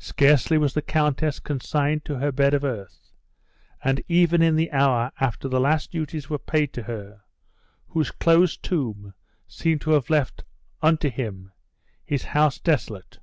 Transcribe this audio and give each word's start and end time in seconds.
Scarcely 0.00 0.58
was 0.58 0.74
the 0.74 0.82
countess 0.82 1.40
consigned 1.40 2.04
to 2.04 2.16
her 2.18 2.30
bed 2.30 2.52
of 2.52 2.62
earth, 2.62 3.10
and 3.82 4.02
even 4.06 4.42
in 4.42 4.54
the 4.54 4.70
hour 4.70 5.12
after 5.18 5.48
the 5.48 5.58
last 5.58 5.90
duties 5.90 6.28
were 6.28 6.36
paid 6.38 6.74
to 6.74 6.82
her, 6.82 7.22
whose 7.88 8.10
closed 8.10 8.62
tomb 8.62 9.14
seemed 9.48 9.80
to 9.80 9.92
have 9.92 10.10
left 10.10 10.44
unto 10.82 11.08
him 11.08 11.52
"his 12.04 12.22
house 12.36 12.58
desolate!" 12.60 13.18